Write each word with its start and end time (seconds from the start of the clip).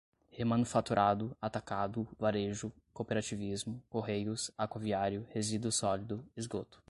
remanufaturado, 0.31 1.37
atacado, 1.39 2.07
varejo, 2.17 2.73
cooperativismo, 2.91 3.83
correios, 3.87 4.49
aquaviário, 4.57 5.27
resíduo 5.31 5.71
sólido, 5.71 6.25
esgoto 6.35 6.79